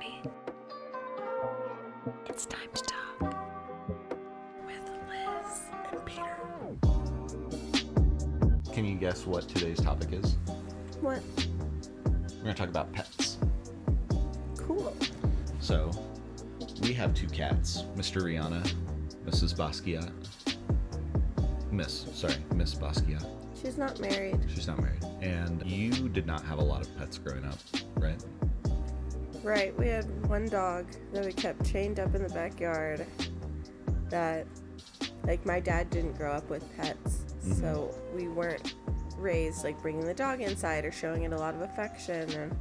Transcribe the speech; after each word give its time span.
ready? 0.00 0.20
It's 2.26 2.46
time 2.46 2.68
to 2.74 2.82
talk 2.82 3.20
with 4.66 4.90
Liz 5.08 5.60
and 5.90 6.04
Peter. 6.04 6.36
Can 8.72 8.84
you 8.84 8.96
guess 8.96 9.26
what 9.26 9.48
today's 9.48 9.80
topic 9.80 10.12
is? 10.12 10.36
What? 11.00 11.20
We're 12.06 12.44
going 12.44 12.46
to 12.46 12.54
talk 12.54 12.68
about 12.68 12.92
pets. 12.92 13.38
Cool. 14.56 14.96
So, 15.60 15.90
we 16.82 16.92
have 16.94 17.14
two 17.14 17.26
cats 17.26 17.84
Mr. 17.96 18.22
Rihanna, 18.22 18.72
Mrs. 19.26 19.54
Basquiat. 19.54 20.10
Miss, 21.70 22.06
sorry, 22.14 22.34
Miss 22.54 22.74
Basquiat. 22.74 23.24
She's 23.60 23.76
not 23.76 24.00
married. 24.00 24.38
She's 24.48 24.66
not 24.66 24.80
married. 24.80 25.04
And 25.20 25.64
you 25.66 26.08
did 26.08 26.26
not 26.26 26.42
have 26.44 26.58
a 26.58 26.64
lot 26.64 26.80
of 26.80 26.96
pets 26.96 27.18
growing 27.18 27.44
up, 27.44 27.58
right? 27.96 28.22
Right, 29.42 29.76
we 29.78 29.88
had 29.88 30.04
one 30.28 30.46
dog 30.46 30.86
that 31.12 31.24
we 31.24 31.32
kept 31.32 31.64
chained 31.64 31.98
up 31.98 32.14
in 32.14 32.22
the 32.22 32.28
backyard 32.28 33.06
that, 34.10 34.46
like, 35.24 35.44
my 35.46 35.60
dad 35.60 35.88
didn't 35.88 36.18
grow 36.18 36.32
up 36.32 36.48
with 36.50 36.64
pets, 36.76 37.24
mm-hmm. 37.44 37.52
so 37.54 37.94
we 38.14 38.28
weren't 38.28 38.74
raised, 39.16 39.64
like, 39.64 39.80
bringing 39.80 40.04
the 40.04 40.14
dog 40.14 40.40
inside 40.40 40.84
or 40.84 40.92
showing 40.92 41.22
it 41.22 41.32
a 41.32 41.38
lot 41.38 41.54
of 41.54 41.62
affection. 41.62 42.30
And 42.30 42.56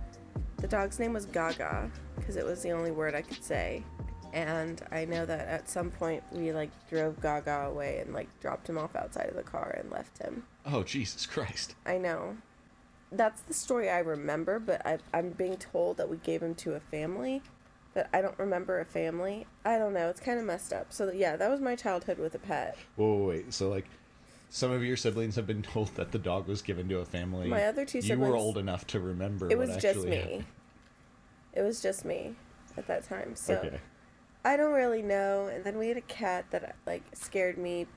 the 0.58 0.68
dog's 0.68 1.00
name 1.00 1.12
was 1.12 1.26
Gaga, 1.26 1.92
because 2.16 2.38
it 2.38 2.46
was 2.46 2.62
the 2.62 2.72
only 2.72 2.92
word 2.92 3.14
I 3.14 3.24
could 3.24 3.44
say. 3.44 3.84
And 4.32 4.82
I 4.92 5.06
know 5.06 5.26
that 5.26 5.48
at 5.48 5.70
some 5.70 5.92
point 5.92 6.24
we, 6.32 6.54
like, 6.54 6.70
drove 6.90 7.22
Gaga 7.22 7.68
away 7.72 8.00
and, 8.00 8.14
like, 8.14 8.28
dropped 8.40 8.70
him 8.70 8.78
off 8.78 8.96
outside 8.96 9.28
of 9.28 9.36
the 9.36 9.44
car 9.44 9.76
and 9.80 9.92
left 9.92 10.18
him. 10.20 10.44
Oh, 10.66 10.84
Jesus 10.84 11.26
Christ. 11.26 11.76
I 11.86 11.98
know. 11.98 12.38
That's 13.12 13.42
the 13.42 13.54
story 13.54 13.90
I 13.90 14.00
remember, 14.00 14.60
but 14.60 14.86
I, 14.86 15.00
I'm 15.14 15.32
being 15.32 15.58
told 15.58 15.98
that 15.98 16.10
we 16.10 16.18
gave 16.18 16.44
him 16.44 16.54
to 16.56 16.76
a 16.76 16.80
family, 16.80 17.42
but 17.94 18.08
I 18.14 18.22
don't 18.22 18.38
remember 18.38 18.80
a 18.80 18.86
family. 18.86 19.48
I 19.66 19.78
don't 19.80 19.94
know. 19.94 20.10
It's 20.10 20.20
kind 20.20 20.40
of 20.40 20.46
messed 20.46 20.74
up. 20.74 20.94
So, 20.94 21.12
yeah, 21.12 21.36
that 21.36 21.50
was 21.50 21.60
my 21.60 21.76
childhood 21.76 22.20
with 22.20 22.36
a 22.36 22.40
pet. 22.40 22.78
Whoa, 22.98 23.26
wait, 23.26 23.46
wait. 23.46 23.54
So, 23.54 23.70
like, 23.70 23.86
some 24.50 24.72
of 24.72 24.84
your 24.84 24.96
siblings 24.96 25.36
have 25.36 25.48
been 25.48 25.62
told 25.74 25.96
that 25.96 26.12
the 26.12 26.20
dog 26.20 26.48
was 26.48 26.62
given 26.62 26.88
to 26.90 27.00
a 27.00 27.06
family. 27.06 27.48
My 27.48 27.66
other 27.66 27.84
two 27.86 28.02
siblings. 28.02 28.28
You 28.28 28.32
were 28.32 28.38
old 28.38 28.58
enough 28.58 28.86
to 28.88 29.00
remember. 29.00 29.50
It 29.50 29.58
was 29.58 29.78
just 29.78 30.06
me. 30.06 30.16
happened. 30.18 30.46
It 31.54 31.62
was 31.64 31.82
just 31.82 32.06
me 32.06 32.36
at 32.78 32.86
that 32.88 33.04
time. 33.06 33.36
So, 33.36 33.56
Okay. 33.56 33.80
I 34.46 34.56
don't 34.56 34.74
really 34.74 35.02
know. 35.02 35.48
And 35.48 35.64
then 35.64 35.78
we 35.78 35.88
had 35.88 35.98
a 35.98 36.02
cat 36.02 36.46
that, 36.52 36.76
like, 36.86 37.04
scared 37.14 37.58
me 37.58 37.88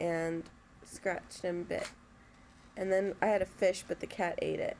and 0.00 0.44
scratched 0.84 1.44
and 1.44 1.68
bit. 1.68 1.88
And 2.78 2.90
then 2.90 3.14
I 3.20 3.26
had 3.26 3.42
a 3.42 3.46
fish, 3.46 3.84
but 3.86 4.00
the 4.00 4.06
cat 4.06 4.38
ate 4.40 4.60
it. 4.60 4.76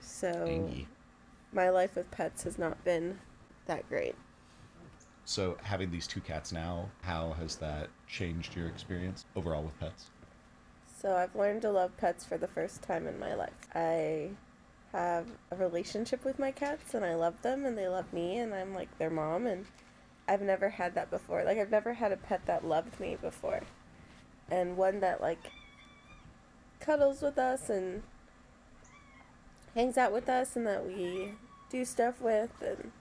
So, 0.00 0.44
Dingy. 0.44 0.86
my 1.52 1.70
life 1.70 1.96
with 1.96 2.10
pets 2.10 2.44
has 2.44 2.58
not 2.58 2.84
been 2.84 3.18
that 3.66 3.88
great. 3.88 4.14
So, 5.24 5.56
having 5.62 5.90
these 5.90 6.06
two 6.06 6.20
cats 6.20 6.52
now, 6.52 6.90
how 7.02 7.32
has 7.32 7.56
that 7.56 7.88
changed 8.06 8.54
your 8.54 8.68
experience 8.68 9.24
overall 9.34 9.64
with 9.64 9.80
pets? 9.80 10.10
So 11.00 11.14
I've 11.14 11.36
learned 11.36 11.62
to 11.62 11.70
love 11.70 11.96
pets 11.98 12.24
for 12.24 12.38
the 12.38 12.48
first 12.48 12.82
time 12.82 13.06
in 13.06 13.18
my 13.18 13.34
life. 13.34 13.50
I 13.74 14.30
have 14.92 15.26
a 15.50 15.56
relationship 15.56 16.24
with 16.24 16.38
my 16.38 16.50
cats 16.50 16.94
and 16.94 17.04
I 17.04 17.14
love 17.14 17.42
them 17.42 17.66
and 17.66 17.76
they 17.76 17.86
love 17.86 18.10
me 18.12 18.38
and 18.38 18.54
I'm 18.54 18.74
like 18.74 18.96
their 18.98 19.10
mom 19.10 19.46
and 19.46 19.66
I've 20.26 20.40
never 20.40 20.70
had 20.70 20.94
that 20.94 21.10
before. 21.10 21.44
Like 21.44 21.58
I've 21.58 21.70
never 21.70 21.92
had 21.92 22.12
a 22.12 22.16
pet 22.16 22.46
that 22.46 22.64
loved 22.64 22.98
me 22.98 23.16
before. 23.20 23.60
And 24.50 24.76
one 24.76 25.00
that 25.00 25.20
like 25.20 25.50
cuddles 26.86 27.20
with 27.20 27.36
us 27.36 27.68
and 27.68 28.02
hangs 29.74 29.98
out 29.98 30.12
with 30.12 30.28
us 30.28 30.54
and 30.56 30.66
that 30.66 30.86
we 30.86 31.32
do 31.68 31.84
stuff 31.84 32.20
with 32.20 32.50
and 32.62 32.92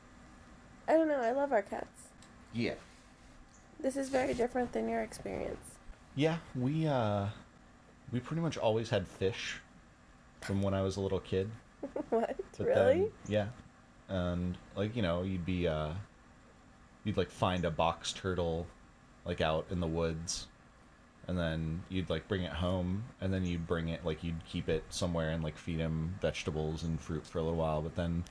I 0.88 0.94
don't 0.94 1.08
know, 1.08 1.22
I 1.22 1.32
love 1.32 1.52
our 1.52 1.62
cats. 1.62 2.10
Yeah. 2.54 2.74
This 3.80 3.96
is 3.96 4.10
very 4.10 4.34
different 4.34 4.72
than 4.74 4.90
your 4.90 5.02
experience. 5.02 5.76
Yeah, 6.16 6.38
we 6.56 6.88
uh 6.88 7.28
we 8.12 8.20
pretty 8.20 8.42
much 8.42 8.58
always 8.58 8.90
had 8.90 9.08
fish 9.08 9.60
from 10.42 10.62
when 10.62 10.74
I 10.74 10.82
was 10.82 10.98
a 10.98 11.02
little 11.02 11.20
kid. 11.20 11.50
what? 12.10 12.36
But 12.58 12.68
really? 12.68 12.94
then- 12.94 13.12
yeah. 13.28 13.48
And 14.08 14.58
like, 14.76 14.96
you 14.96 15.02
know, 15.02 15.24
you'd 15.24 15.46
be 15.46 15.68
uh 15.68 15.92
you'd 17.04 17.18
like 17.18 17.30
find 17.30 17.66
a 17.66 17.72
box 17.72 18.14
turtle 18.14 18.66
like 19.26 19.42
out 19.42 19.66
in 19.70 19.80
the 19.80 19.88
woods 19.88 20.48
and 21.28 21.38
then 21.38 21.84
you'd 21.90 22.10
like 22.10 22.28
bring 22.28 22.44
it 22.44 22.52
home 22.54 23.04
and 23.22 23.34
then 23.34 23.46
you'd 23.46 23.66
bring 23.68 23.90
it 23.90 24.06
like 24.06 24.24
you'd 24.24 24.44
keep 24.46 24.70
it 24.70 24.84
somewhere 24.90 25.32
and 25.32 25.44
like 25.44 25.58
feed 25.58 25.80
him 25.80 26.16
vegetables 26.22 26.84
and 26.84 27.00
fruit 27.00 27.26
for 27.26 27.40
a 27.40 27.44
little 27.44 27.58
while, 27.58 27.82
but 27.82 27.96
then 27.96 28.24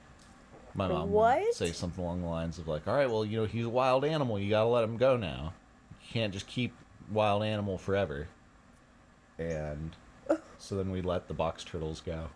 my 0.75 0.89
mom 0.89 1.11
would 1.11 1.17
What? 1.17 1.55
say 1.55 1.73
something 1.73 2.03
along 2.03 2.23
the 2.23 2.29
lines 2.29 2.59
of 2.59 2.67
like, 2.69 2.87
"All 2.89 2.95
right, 2.95 3.09
well, 3.09 3.25
you 3.25 3.39
know, 3.41 3.47
he's 3.47 3.67
a 3.67 3.69
wild 3.71 4.05
animal. 4.05 4.39
You 4.39 4.51
got 4.51 4.63
to 4.63 4.69
let 4.69 4.85
him 4.85 4.97
go 4.97 5.17
now. 5.17 5.53
You 6.03 6.09
can't 6.13 6.33
just 6.33 6.47
keep 6.47 6.75
wild 7.11 7.43
animal 7.45 7.79
forever." 7.79 8.29
And 9.39 9.95
so 10.59 10.77
then 10.77 10.91
we 10.91 11.03
let 11.03 11.29
the 11.29 11.35
box 11.35 11.65
turtles 11.65 12.01
go. 12.01 12.29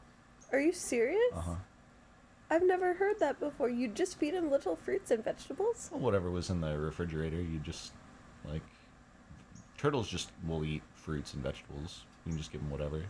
Are 0.53 0.61
you 0.61 0.73
serious? 0.73 1.33
Uh-huh. 1.35 1.55
I've 2.51 2.63
never 2.65 2.95
heard 2.95 3.21
that 3.21 3.39
before. 3.41 3.69
You 3.69 3.89
just 3.89 4.19
feed 4.19 4.35
him 4.35 4.51
little 4.51 4.77
fruits 4.77 5.11
and 5.11 5.23
vegetables? 5.23 5.89
Well, 5.93 6.01
whatever 6.01 6.31
was 6.31 6.49
in 6.51 6.61
the 6.61 6.79
refrigerator, 6.79 7.37
you 7.41 7.59
just 7.59 7.93
like 8.45 8.63
turtles 9.79 10.09
just 10.09 10.31
will 10.47 10.65
eat 10.65 10.83
fruits 10.95 11.33
and 11.33 11.43
vegetables. 11.43 12.05
You 12.27 12.33
can 12.33 12.39
just 12.39 12.53
give 12.53 12.61
them 12.61 12.71
whatever. 12.71 13.03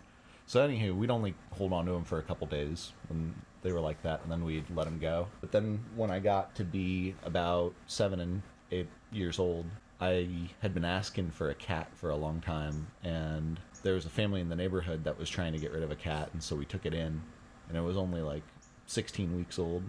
So 0.47 0.67
anywho, 0.67 0.97
we'd 0.97 1.11
only 1.11 1.35
hold 1.51 1.73
on 1.73 1.87
to 1.87 1.93
them 1.93 2.05
for 2.05 2.19
a 2.19 2.23
couple 2.23 2.47
days 2.47 2.93
when 3.09 3.35
they 3.63 3.73
were 3.73 3.81
like 3.81 4.01
that, 4.03 4.23
and 4.23 4.31
then 4.31 4.45
we'd 4.45 4.65
let 4.75 4.85
them 4.85 4.99
go. 4.99 5.27
But 5.41 5.51
then 5.51 5.81
when 5.97 6.11
I 6.11 6.21
got 6.21 6.55
to 6.55 6.65
be 6.65 7.15
about 7.25 7.75
seven 7.87 8.21
and 8.21 8.43
eight 8.71 8.87
years 9.11 9.39
old, 9.39 9.67
I 10.01 10.29
had 10.61 10.73
been 10.75 10.85
asking 10.85 11.33
for 11.33 11.51
a 11.51 11.55
cat 11.55 11.89
for 11.95 12.11
a 12.11 12.17
long 12.17 12.41
time, 12.41 12.87
and 13.03 13.59
there 13.83 13.95
was 13.95 14.07
a 14.07 14.11
family 14.11 14.41
in 14.41 14.49
the 14.49 14.57
neighborhood 14.57 15.05
that 15.05 15.19
was 15.19 15.29
trying 15.29 15.53
to 15.53 15.59
get 15.59 15.73
rid 15.73 15.83
of 15.83 15.91
a 15.91 15.97
cat, 15.97 16.31
and 16.33 16.43
so 16.43 16.55
we 16.55 16.65
took 16.65 16.87
it 16.87 16.95
in, 16.95 17.21
and 17.69 17.77
it 17.77 17.81
was 17.81 17.97
only 17.97 18.21
like 18.21 18.45
16 18.87 19.37
weeks 19.37 19.59
old, 19.59 19.83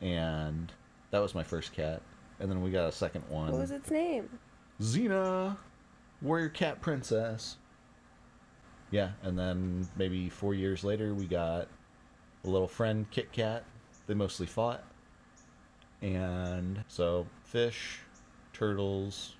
and 0.00 0.72
that 1.10 1.18
was 1.18 1.34
my 1.34 1.42
first 1.42 1.72
cat. 1.72 2.00
And 2.40 2.50
then 2.50 2.62
we 2.62 2.70
got 2.70 2.88
a 2.88 2.92
second 2.92 3.24
one. 3.28 3.50
What 3.50 3.60
was 3.60 3.70
its 3.72 3.90
name? 3.90 4.28
Xena, 4.80 5.56
warrior 6.22 6.48
cat 6.48 6.80
princess. 6.80 7.56
Yeah, 8.90 9.10
and 9.22 9.38
then 9.38 9.86
maybe 9.96 10.28
four 10.28 10.54
years 10.54 10.82
later, 10.82 11.14
we 11.14 11.26
got 11.26 11.68
a 12.44 12.48
little 12.48 12.68
friend, 12.68 13.06
Kit 13.10 13.32
Kat. 13.32 13.64
They 14.06 14.14
mostly 14.14 14.46
fought. 14.46 14.82
And 16.00 16.82
so, 16.88 17.26
fish, 17.44 18.00
turtles, 18.52 19.34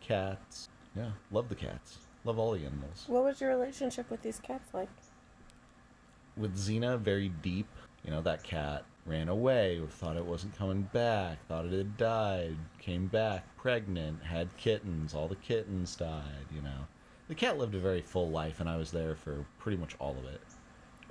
cats. 0.00 0.68
Yeah, 0.96 1.10
love 1.30 1.48
the 1.48 1.54
cats. 1.54 1.98
Love 2.24 2.38
all 2.38 2.52
the 2.52 2.64
animals. 2.64 3.04
What 3.06 3.24
was 3.24 3.40
your 3.40 3.50
relationship 3.50 4.10
with 4.10 4.22
these 4.22 4.38
cats 4.38 4.72
like? 4.72 4.88
With 6.36 6.56
Xena, 6.56 6.98
very 6.98 7.28
deep. 7.28 7.68
You 8.04 8.10
know, 8.10 8.20
that 8.22 8.42
cat 8.42 8.84
ran 9.06 9.28
away, 9.28 9.80
thought 9.88 10.16
it 10.16 10.24
wasn't 10.24 10.56
coming 10.56 10.88
back, 10.92 11.46
thought 11.46 11.66
it 11.66 11.72
had 11.72 11.96
died, 11.96 12.56
came 12.78 13.06
back 13.06 13.44
pregnant, 13.56 14.22
had 14.22 14.54
kittens, 14.58 15.14
all 15.14 15.26
the 15.26 15.36
kittens 15.36 15.96
died, 15.96 16.46
you 16.54 16.60
know. 16.60 16.86
The 17.28 17.34
cat 17.34 17.56
lived 17.56 17.74
a 17.74 17.78
very 17.78 18.02
full 18.02 18.30
life, 18.30 18.60
and 18.60 18.68
I 18.68 18.76
was 18.76 18.90
there 18.90 19.14
for 19.14 19.46
pretty 19.58 19.78
much 19.78 19.96
all 19.98 20.16
of 20.18 20.26
it. 20.26 20.42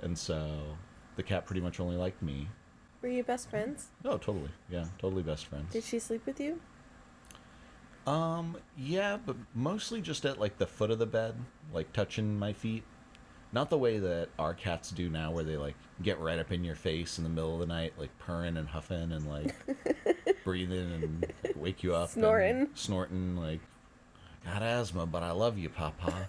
And 0.02 0.16
so, 0.16 0.76
the 1.16 1.22
cat 1.24 1.46
pretty 1.46 1.60
much 1.60 1.80
only 1.80 1.96
liked 1.96 2.22
me. 2.22 2.48
Were 3.02 3.08
you 3.08 3.24
best 3.24 3.50
friends? 3.50 3.88
Oh, 4.04 4.18
totally. 4.18 4.50
Yeah, 4.70 4.86
totally 4.98 5.24
best 5.24 5.46
friends. 5.46 5.72
Did 5.72 5.82
she 5.82 5.98
sleep 5.98 6.24
with 6.26 6.38
you? 6.38 6.60
Um, 8.06 8.56
yeah, 8.76 9.16
but 9.16 9.36
mostly 9.54 10.00
just 10.00 10.24
at 10.24 10.38
like 10.38 10.58
the 10.58 10.66
foot 10.66 10.90
of 10.90 10.98
the 10.98 11.06
bed, 11.06 11.34
like 11.72 11.92
touching 11.92 12.38
my 12.38 12.52
feet. 12.52 12.84
Not 13.54 13.70
the 13.70 13.78
way 13.78 14.00
that 14.00 14.30
our 14.36 14.52
cats 14.52 14.90
do 14.90 15.08
now, 15.08 15.30
where 15.30 15.44
they 15.44 15.56
like 15.56 15.76
get 16.02 16.18
right 16.18 16.40
up 16.40 16.50
in 16.50 16.64
your 16.64 16.74
face 16.74 17.18
in 17.18 17.24
the 17.24 17.30
middle 17.30 17.54
of 17.54 17.60
the 17.60 17.66
night, 17.72 17.92
like 17.96 18.10
purring 18.18 18.56
and 18.56 18.66
huffing 18.66 19.12
and 19.12 19.28
like 19.28 19.54
breathing 20.44 20.92
and 20.92 21.20
like, 21.44 21.54
wake 21.54 21.84
you 21.84 21.94
up, 21.94 22.10
Snorting. 22.10 22.66
snorting. 22.74 23.36
Like, 23.36 23.60
got 24.44 24.60
asthma, 24.62 25.06
but 25.06 25.22
I 25.22 25.30
love 25.30 25.56
you, 25.56 25.68
Papa. 25.68 26.28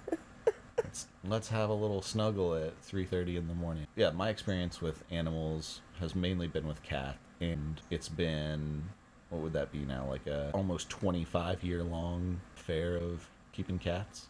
let's 0.77 1.07
let's 1.23 1.49
have 1.49 1.71
a 1.71 1.73
little 1.73 2.03
snuggle 2.03 2.53
at 2.53 2.79
three 2.83 3.05
thirty 3.05 3.37
in 3.37 3.47
the 3.47 3.55
morning. 3.55 3.87
Yeah, 3.95 4.11
my 4.11 4.29
experience 4.29 4.79
with 4.79 5.03
animals 5.09 5.81
has 5.99 6.13
mainly 6.13 6.45
been 6.45 6.67
with 6.67 6.83
cat, 6.83 7.17
and 7.41 7.81
it's 7.89 8.07
been 8.07 8.83
what 9.31 9.41
would 9.41 9.53
that 9.53 9.71
be 9.71 9.79
now? 9.79 10.05
Like 10.07 10.27
a 10.27 10.51
almost 10.53 10.91
twenty 10.91 11.23
five 11.23 11.63
year 11.63 11.81
long 11.83 12.39
affair 12.55 12.97
of 12.97 13.27
keeping 13.51 13.79
cats. 13.79 14.27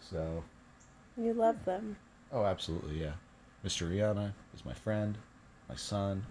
So 0.00 0.42
You 1.18 1.34
love 1.34 1.62
them. 1.66 1.96
Oh, 2.32 2.44
absolutely, 2.44 3.00
yeah. 3.00 3.12
Mr. 3.64 3.90
Rihanna 3.90 4.32
is 4.54 4.64
my 4.64 4.74
friend, 4.74 5.16
my 5.68 5.74
son. 5.74 6.24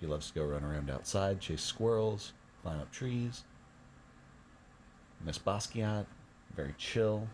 He 0.00 0.06
loves 0.06 0.28
to 0.28 0.34
go 0.34 0.44
run 0.44 0.64
around 0.64 0.90
outside, 0.90 1.40
chase 1.40 1.62
squirrels, 1.62 2.32
climb 2.62 2.80
up 2.80 2.90
trees. 2.90 3.44
Miss 5.24 5.38
Basquiat, 5.38 6.06
very 6.54 6.74
chill, 6.78 7.28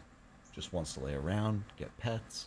just 0.54 0.72
wants 0.72 0.94
to 0.94 1.00
lay 1.00 1.14
around, 1.14 1.62
get 1.76 1.96
pets. 1.98 2.46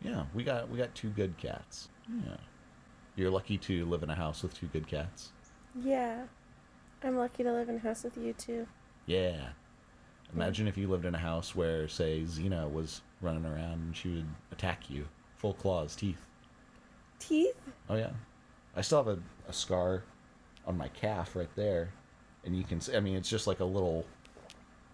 Yeah, 0.00 0.24
we 0.34 0.44
got 0.44 0.70
we 0.70 0.78
got 0.78 0.94
two 0.94 1.08
good 1.10 1.36
cats. 1.36 1.88
Yeah. 2.24 2.36
You're 3.16 3.30
lucky 3.30 3.58
to 3.58 3.84
live 3.86 4.04
in 4.04 4.10
a 4.10 4.14
house 4.14 4.42
with 4.42 4.54
two 4.54 4.68
good 4.68 4.86
cats. 4.86 5.32
Yeah. 5.82 6.22
I'm 7.02 7.16
lucky 7.16 7.42
to 7.42 7.52
live 7.52 7.68
in 7.68 7.76
a 7.76 7.80
house 7.80 8.04
with 8.04 8.16
you 8.16 8.32
too. 8.32 8.66
Yeah. 9.06 9.48
Imagine 10.34 10.68
if 10.68 10.76
you 10.76 10.88
lived 10.88 11.04
in 11.04 11.14
a 11.14 11.18
house 11.18 11.54
where, 11.54 11.88
say, 11.88 12.22
Xena 12.22 12.70
was 12.70 13.00
running 13.20 13.46
around 13.46 13.80
and 13.80 13.96
she 13.96 14.08
would 14.16 14.26
attack 14.52 14.90
you. 14.90 15.06
Full 15.36 15.54
claws, 15.54 15.96
teeth. 15.96 16.26
Teeth? 17.18 17.56
Oh, 17.88 17.96
yeah. 17.96 18.10
I 18.76 18.82
still 18.82 19.02
have 19.02 19.18
a, 19.18 19.20
a 19.48 19.52
scar 19.52 20.04
on 20.66 20.76
my 20.76 20.88
calf 20.88 21.34
right 21.34 21.48
there. 21.56 21.90
And 22.44 22.56
you 22.56 22.64
can 22.64 22.80
see, 22.80 22.94
I 22.96 23.00
mean, 23.00 23.16
it's 23.16 23.30
just 23.30 23.46
like 23.46 23.60
a 23.60 23.64
little, 23.64 24.04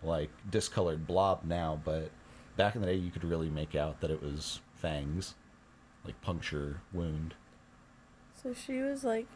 like, 0.03 0.31
discolored 0.51 1.07
blob 1.07 1.41
now, 1.45 1.81
but 1.85 2.11
back 2.57 2.75
in 2.75 2.81
the 2.81 2.87
day, 2.87 2.95
you 2.95 3.11
could 3.11 3.25
really 3.25 3.51
make 3.51 3.75
out 3.75 4.01
that 4.01 4.11
it 4.11 4.23
was 4.23 4.61
fangs. 4.75 5.35
Like, 6.05 6.21
puncture 6.23 6.81
wound. 6.93 7.35
So 8.41 8.55
she 8.55 8.81
was 8.81 9.05
like, 9.05 9.27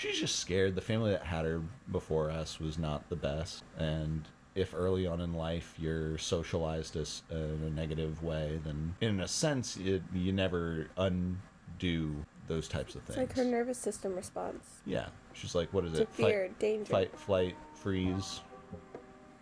She's 0.00 0.18
just 0.18 0.38
scared. 0.38 0.76
The 0.76 0.80
family 0.80 1.10
that 1.10 1.24
had 1.24 1.44
her 1.44 1.60
before 1.92 2.30
us 2.30 2.58
was 2.58 2.78
not 2.78 3.10
the 3.10 3.16
best. 3.16 3.64
And 3.76 4.26
if 4.54 4.74
early 4.74 5.06
on 5.06 5.20
in 5.20 5.32
life 5.34 5.74
you're 5.78 6.18
socialized 6.18 6.96
as 6.96 7.22
uh, 7.32 7.36
in 7.36 7.62
a 7.66 7.70
negative 7.70 8.22
way, 8.22 8.60
then 8.64 8.94
in 9.00 9.20
a 9.20 9.28
sense, 9.28 9.76
it, 9.76 10.02
you 10.12 10.32
never 10.32 10.88
undo 10.96 12.16
those 12.48 12.66
types 12.68 12.94
of 12.96 13.02
it's 13.06 13.14
things. 13.16 13.28
like 13.28 13.36
her 13.36 13.44
nervous 13.44 13.78
system 13.78 14.14
response 14.16 14.80
yeah. 14.84 15.06
She's 15.32 15.54
like, 15.54 15.72
what 15.72 15.84
is 15.84 15.92
to 15.92 16.02
it? 16.02 16.08
fear, 16.12 16.50
danger. 16.58 16.90
Fight, 16.90 17.16
flight, 17.16 17.54
freeze. 17.74 18.40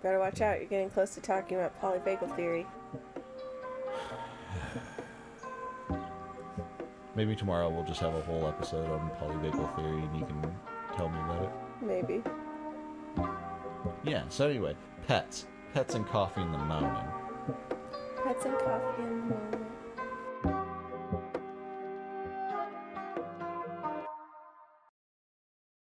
Better 0.03 0.19
watch 0.19 0.41
out. 0.43 0.59
You're 0.59 0.69
getting 0.69 0.91
close 0.91 1.15
to 1.15 1.21
talking 1.21 1.57
about 1.57 1.81
polyvagal 1.81 2.37
theory. 2.37 2.67
Maybe 7.17 7.35
tomorrow 7.35 7.69
we'll 7.71 7.85
just 7.85 8.01
have 8.01 8.15
a 8.15 8.21
whole 8.21 8.47
episode 8.47 8.89
on 8.91 9.11
polyvagal 9.21 9.75
theory 9.77 10.03
and 10.03 10.19
you 10.21 10.27
can 10.27 10.55
tell 10.97 11.09
me 11.09 11.19
about 11.21 11.45
it. 11.45 11.51
Maybe. 11.81 12.23
Yeah, 14.05 14.23
so 14.29 14.49
anyway, 14.49 14.77
pets. 15.09 15.47
Pets 15.73 15.95
and 15.95 16.07
coffee 16.07 16.43
in 16.43 16.53
the 16.53 16.59
morning. 16.59 16.91
Pets 18.23 18.45
and 18.45 18.59
coffee 18.59 19.03
in 19.03 19.09
the 19.09 19.35
morning. 19.35 19.68